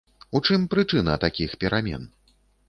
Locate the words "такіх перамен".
1.25-2.09